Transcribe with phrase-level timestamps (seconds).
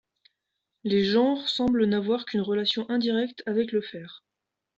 [0.83, 4.23] Les genres semblent n'avoir qu'une relation indirecte avec le fer.